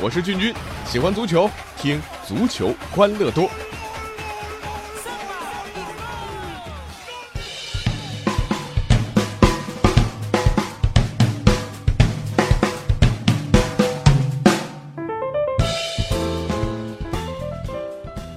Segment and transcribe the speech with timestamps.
[0.00, 0.54] 我是俊君，
[0.86, 3.50] 喜欢足球，听足球欢乐多。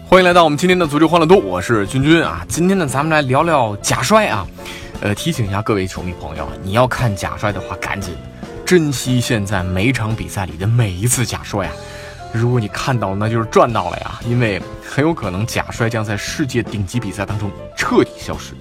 [0.10, 2.46] 欢迎来到我们今天的足球欢乐多，我是君君啊。
[2.50, 4.46] 今天呢，咱们来聊聊假摔啊。
[5.02, 8.16] 呃，提醒一下各位球迷朋友，你要看假摔的话，赶紧
[8.64, 11.74] 珍惜现在每场比赛里的每一次假摔啊。
[12.32, 18.54] 如果你看到，那就是赚到了呀，因为很有可能假摔将在世界顶级比赛当中彻底消失。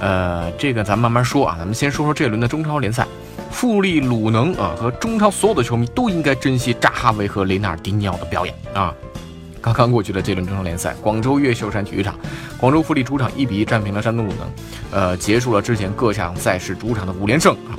[0.00, 3.06] 呃，这个咱慢慢说啊，咱们先说说这轮的中超联赛，
[3.52, 8.92] 富力、鲁能啊和中超所有的球迷都应该珍惜扎哈维和雷纳尔迪尼奥的表演啊。
[9.64, 12.14] 刚刚过去的这轮中超联赛，广州越秀山体育场，
[12.58, 14.46] 广州富力主场一比一战平了山东鲁能，
[14.90, 17.72] 呃，结束了之前各项赛事主场的五连胜啊。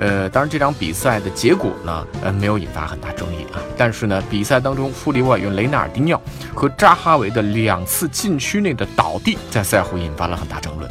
[0.00, 3.62] 呃，当然这场比赛的结果呢，呃，没有引发很大争议啊。
[3.78, 6.20] 但是呢，比赛当中富力外援雷纳尔迪尼奥
[6.52, 10.90] 和扎哈维的两次禁区内的倒地，在赛后引发了很大争论。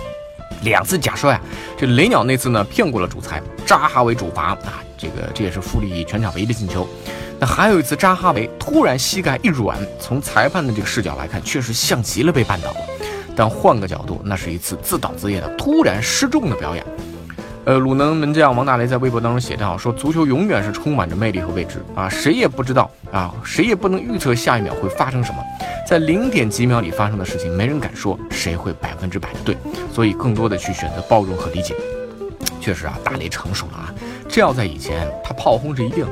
[0.62, 1.42] 两次假摔啊，
[1.78, 6.88] 这雷鸟那次呢骗过了主裁，扎哈维主罚啊，这个这也是富力全场唯一的进球。
[7.40, 12.78] 那还有一次，扎哈维突然膝盖一软，从裁判的这个视角来看，确实像极了被绊倒了。
[13.34, 16.86] 但换个角度，那是一次自导自演的突然失重的表演。
[17.64, 25.38] 呃，鲁能门将王大雷在微博当中写道：“说足球永远是充满着魅力和未知啊，谁也不知道啊，谁也不能预测下一秒会发生什么。
[25.88, 29.56] 在零点几秒里发生的事情，没人敢说谁会百分之百的对，
[29.94, 31.74] 所以更多的去选择包容和理解。
[32.60, 33.94] 确实啊，大雷成熟了啊。”
[34.28, 36.06] 这要在以前，他炮轰是一定，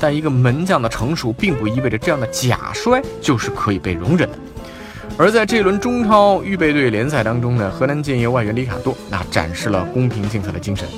[0.00, 4.38] 但一个门将的成熟，并不意味着这样的假摔就是可以被容忍的。
[5.18, 10.88] 而在这轮中超预备队联赛当中呢，河南建业外援里卡多那展示了公平竞赛的精神，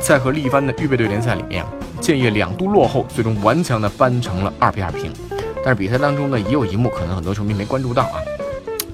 [0.00, 1.62] 在和力帆的预备队联赛里面，
[2.00, 5.12] 建业两度落后，最终顽强的扳成了二比二平。
[5.62, 8.22] 但是比赛当中呢，也有一幕可能很多球迷没关注到啊。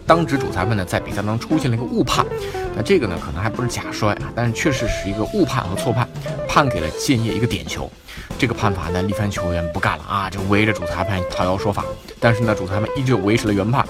[0.07, 2.27] 当值主裁判呢，在比赛当中出现了一个误判，
[2.75, 6.09] 那这个呢，可能还不是假摔啊，但是确实是一个误判和错判，
[6.55, 7.91] 判给了建业一个点球。
[8.39, 11.85] 这个判罚呢，力帆球员不干了啊，就围着主裁判讨要说法。
[12.21, 13.85] 但是呢，主裁判依旧维持了原判。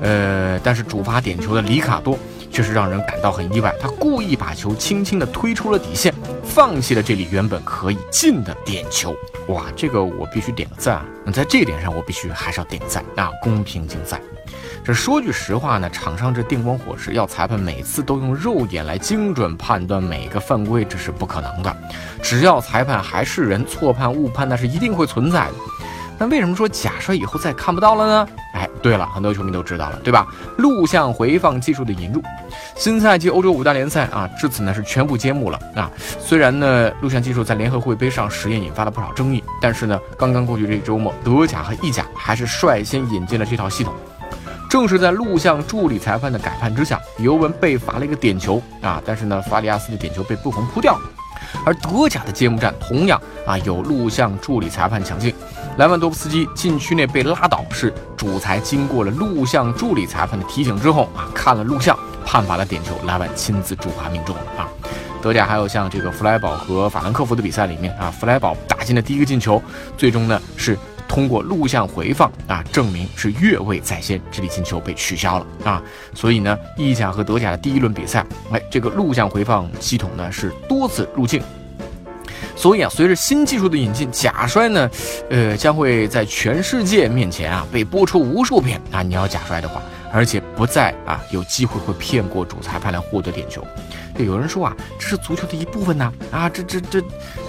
[0.00, 2.18] 呃，但是主罚点球的里卡多
[2.50, 6.12] 却是让人感到很意外，他故意把球轻轻地推出了底线，
[6.42, 9.14] 放弃了这里原本可以进的点球。
[9.46, 11.06] 哇，这个我必须点个赞啊！
[11.24, 14.20] 那在这一点上，我必须还是要点个赞啊，公平竞赛。
[14.82, 21.76] 这说句实话呢，场上这电光火石，要裁判每次都用肉眼来精准判断每个犯规，这是不可能的。
[22.22, 25.54] 只要裁判还是人，错判误判那是一定会存在的。
[26.18, 28.28] 那为什么说假摔以后再看不到了呢？
[28.52, 30.26] 哎，对了，很多球迷都知道了，对吧？
[30.58, 32.22] 录像回放技术的引入，
[32.74, 35.90] 新赛季欧洲五大联赛啊，至此呢是全部揭幕了啊。
[36.18, 43.94] 虽然呢，录像技术在联合会杯上实验引发了不少争议，但是呢，刚刚过去这周末，德甲和意甲还是率先引进了这套系统。
[44.70, 50.96] 正是在录像助理裁判的改判之下，尤文被罚了一个点球啊，但是呢，法里亚斯的点球被布冯扑掉。
[51.66, 55.34] 而德甲的揭幕战同样啊有录像助理裁判抢镜，
[55.76, 64.68] 莱万多夫斯基禁区内被拉倒，是主裁经过了录像助理裁判的提醒之后啊看了录像判罚了点球，莱万亲自主罚命中了啊。
[65.20, 69.60] 德甲还有像这个弗莱堡和法兰克福的比赛里面啊，弗莱堡打进的第一个进球，
[69.98, 70.78] 最终呢是。
[71.10, 75.82] 通过录像回放啊，证明是越位在先，这粒进球被取消了啊。
[76.14, 81.42] 所以呢，意甲和德甲的第一轮比赛，哎，这个录像回放系统呢是多次入镜。
[82.54, 84.88] 所以啊，随着新技术的引进，假摔呢，
[85.30, 89.02] 呃，将会在全世界面前啊被播出无数遍啊。
[89.02, 89.82] 你要假摔的话，
[90.12, 93.64] 而且不再啊有机会会骗过主裁判来获得点球。
[94.18, 97.02] 有人说啊，这是足球的一部分呢，啊，这这这，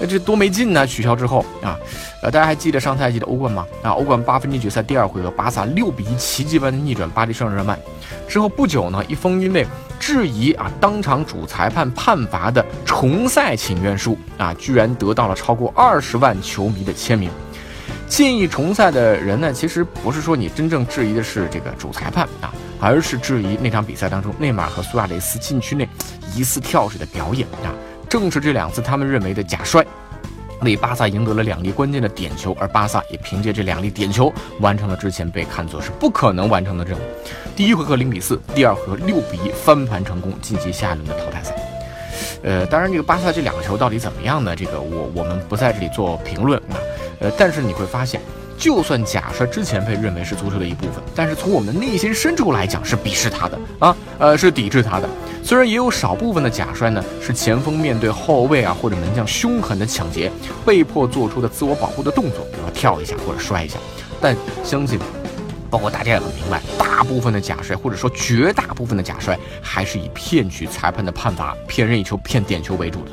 [0.07, 0.87] 这多没劲呢！
[0.87, 1.77] 取消之后啊，
[2.21, 3.67] 呃，大家还记得上赛季的欧冠吗？
[3.81, 7.77] 啊，欧冠八分之一决赛第二回合，巴萨六比一奇迹般的逆转巴黎圣日耳曼。
[8.25, 9.67] 之后不久呢，一封因为
[9.99, 17.29] 质疑啊当场主裁判判罚的重赛请愿书啊，居然得到了超过二十万球迷的签名。
[18.11, 25.87] 建议重赛的人呢，其实不是说你真正质疑的是这个主裁判啊，而是质疑那场比赛当中内马尔和苏亚雷斯禁区内。
[26.35, 27.71] 疑似跳水的表演啊，
[28.09, 29.85] 正是这两次他们认为的假摔，
[30.59, 37.01] 为巴萨赢得了两粒关键的点球，而巴萨也凭借这两粒点球完成了之前被看作是不可能完成的任务。
[37.55, 41.55] 第一回合零比四，第二回合六比一翻盘成功，晋级下一轮的淘汰赛。
[42.43, 44.53] 呃，当然这个巴萨这两个球到底怎么样呢？
[44.53, 46.75] 这个我我们不在这里做评论啊。
[47.21, 48.19] 呃，但是你会发现。
[48.57, 55.09] 就算假摔之前被认为是足球的一部分，但是从我们的内心深处来讲是鄙视他的啊，呃，是抵制他的。
[55.43, 60.31] 虽然也有少部分的假摔呢，是前锋面对后卫啊或者门将凶狠的抢劫，
[60.63, 63.79] 被迫做出的自我保护的动作，比如说跳一下或者摔一下，
[64.21, 64.99] 但相信，
[65.71, 73.11] 包括大家也很明白，大部分的假摔或者说绝大部分的假摔，还是以骗取裁判的判罚、骗任意球、骗点球为主的。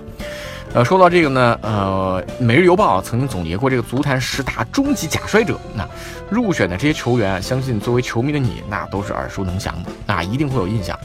[0.74, 5.88] 呃，说到这个呢，呃，《每日邮报》曾经总结过这个足坛十大终极假摔者，那
[6.30, 10.96] 入选的这些球员，相信作为球迷的你，那都是耳熟能详的，那一定会有印象。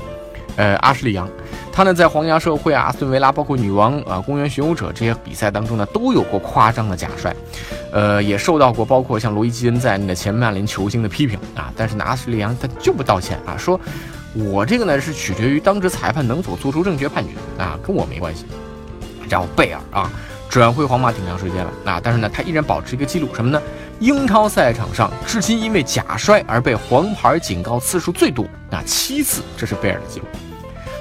[0.58, 1.28] 呃，阿什利杨，
[1.72, 7.34] 他呢在皇家社会啊、阿斯顿维拉，包括女王啊、公园巡游者这些比赛当中呢，都有过夸张的假摔，
[7.92, 11.74] 呃，也受到过包括像罗伊基恩在内的前曼联球星的批评啊。
[11.76, 13.80] 但是呢，阿什利杨他就不道歉啊，说
[14.36, 18.46] 我这个呢是取决于当值裁判能否做出正确判决啊，跟我没关系。
[19.34, 20.12] 然后贝尔啊，
[20.48, 23.60] 转会皇马挺长时间了啊，但是呢，他依然保持一个记录，什么呢？
[24.00, 30.28] 英超赛场上，至今因为假摔而被黄牌警告次数最多，啊，七次，这是贝尔的记录。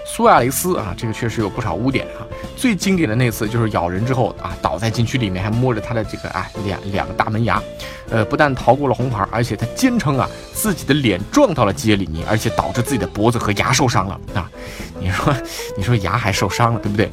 [0.06, 2.24] 苏亚雷斯啊，这个确实有不少污点啊。
[2.56, 7.62] 最经典的那次就是咬人之后啊，倒在禁区里面，还摸着他的这个啊两两个大门牙，
[8.08, 14.50] 呃，不但逃过了红牌，而且他坚称啊自己的脸撞到了基耶里尼，而且导致自己的脖子和牙受伤了啊。
[14.98, 15.34] 你说，
[15.76, 17.12] 你说牙还受伤了，对不对？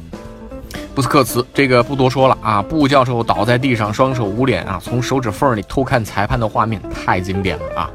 [0.94, 7.90] 布斯克茨这个不多说了啊，布教授倒在地上，双手捂脸啊，从手指缝里偷看裁判的画面太经典了啊。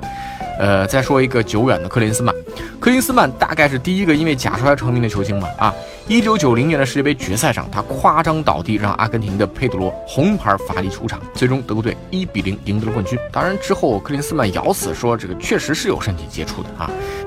[0.57, 2.33] 呃，再说一个久远的克林斯曼，
[2.80, 5.74] 克林斯曼大概是第一个因为假摔成名的球星吧啊。
[6.07, 13.18] 一九九零年的世界杯决赛上，他夸张倒地，让阿根廷的佩德罗红牌罚离出场，最终德国队一比零赢得了冠军。
[13.31, 16.86] 当然之后，克林斯曼咬死说这个确实是有身体接触的啊，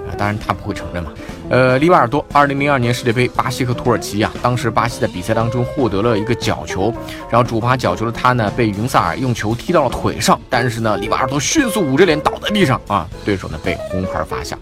[0.08, 1.10] 啊，当然他不会承认嘛。
[1.50, 6.94] 呃，里瓦尔多，二零零二年世界杯巴西和土耳其啊，当时巴西在比赛当中获得了一个角球，
[7.28, 14.56] 然后主罚角球的他呢，被云萨尔用球踢到了腿上，但是呢，里瓦尔多迅速捂着脸倒在地上啊，对手呢被红牌罚下。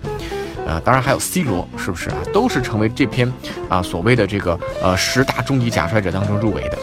[0.67, 2.17] 呃，当然还有 C 罗，是不是啊？
[2.33, 3.33] 都是成为这篇
[3.69, 6.79] 啊所谓的这个呃十大终极假摔者当中入围的。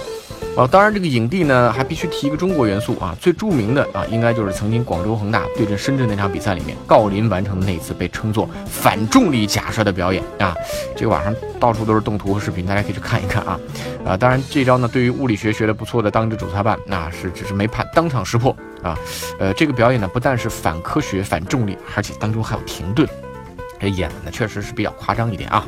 [0.56, 3.18] 哦，当然这个影帝呢，还必须提一个中国元素啊。
[3.20, 10.56] 最著名的啊，应该就是曾经广州恒大对阵深圳那场比赛里面，郜林完成的那次被称作反重力假摔的表演啊。
[10.96, 13.60] 这个网上到处都是动图和视频，大家可以去看一看啊。
[14.06, 18.96] 啊，当然这招呢，对于物理学学的不错的当值主裁判，那是只是没判，当场识破啊。
[19.40, 23.10] 呃，这个表演呢，不但是反科学、反重力，而且当中还有停顿。
[23.80, 25.66] 这演的，确实是比较夸张一点啊。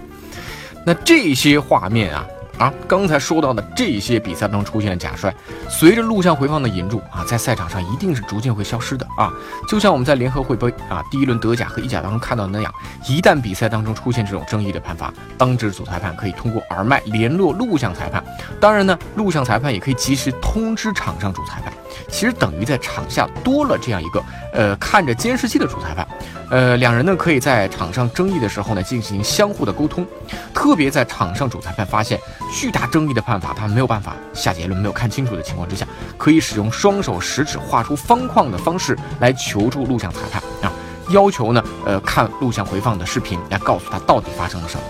[0.85, 2.25] 那这些画面啊
[2.57, 5.33] 啊，刚才说到的这些比赛中出现的假摔，
[5.67, 9.33] 随着录像回放的引入啊，在赛场上一定是逐渐会消失的啊。
[9.67, 12.71] 就像我们在联合会杯啊第一轮德甲和意甲当中看到的那样，
[13.09, 18.23] 一旦比赛当中出现这种争议的判罚，当值主裁判可以通过耳麦联络录像裁判，
[18.61, 21.73] 当然呢，录像裁判也可以及时通知场上主裁判。
[22.07, 24.23] 其实等于在场下多了这样一个
[24.55, 26.07] 呃看着监视器的主裁判，
[26.49, 30.05] 呃两人呢可以在场上争议的时候呢进行相互的沟通，
[30.53, 32.19] 特别在场上主裁判发现
[32.53, 35.85] 巨大争议的判罚，他没有办法下结论，没有看清楚的情况之下，
[36.17, 40.71] 可以使用双手食指画出方框的方式来求助录像裁判啊，
[41.09, 44.83] 要求呢呃看录像回放的视频来告诉他到底发生了什么，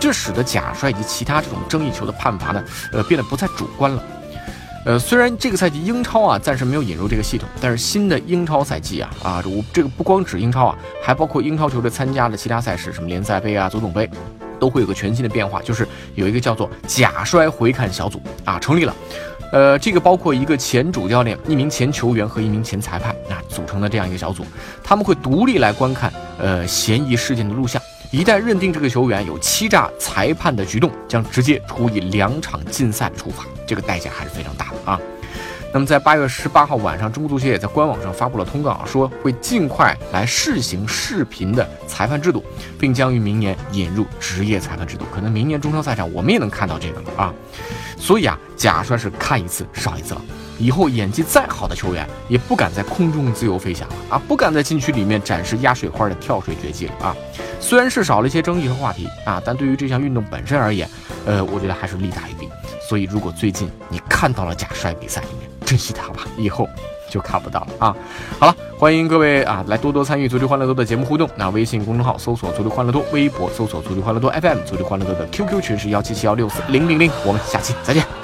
[0.00, 4.02] 这使得假摔以及其他这种争议球的判罚呢呃变得不再主观了。
[4.84, 14.10] 呃，虽然这个赛季英超啊暂时没有引入这个系统，但是新的英超赛季啊啊，我这个不光指英超啊，还包括英超球队参加的其他赛事，什么联赛杯啊、足总杯，
[14.58, 15.86] 都会有个全新的变化，就是
[16.16, 18.92] 有一个叫做假摔回看小组啊成立了。
[19.52, 24.44] 呃，这个包括一个前主教练、一名前球员和一名前裁判啊组成的这样一个小组，
[24.82, 27.80] 他们会独立来观看呃嫌疑事件的录像。
[28.12, 35.00] 一旦认定这个球员有欺诈裁判的举动，将直接处以两场禁赛的处罚，这个代价还是非常大的啊。
[35.72, 42.44] 那么在八月十八号晚上，中国足协也在官网上发布了通告，说会尽快来试行视频的裁判制度，
[42.78, 45.06] 并将于明年引入职业裁判制度。
[45.10, 47.34] 可能明年中超赛场我们也能看到这个了啊。
[47.96, 50.20] 所以啊，假摔是看一次少一次了。
[50.58, 57.16] 以后演技再好的球员也不敢在空中自由飞翔了啊，不敢在禁区里面展示压水花的跳水绝技了啊。
[57.62, 60.86] 虽然是少了一些争议和话题啊，但对于这项运动本身而言，
[61.24, 62.46] 呃，我觉得还是利大于弊。
[62.86, 66.68] 所以，如果最近你看到了假摔比赛里面，珍惜它吧，以后
[67.08, 67.96] 就看不到了啊。
[68.38, 71.26] 好了，欢迎各位啊来多多参与足球欢乐多的节目互动。
[71.36, 77.10] 那微信公众号搜索足球欢乐多，微博搜索足球欢乐多 FM，足球欢乐多的 QQ 群是幺七七幺六四零零零。
[77.24, 78.21] 我们下期再见。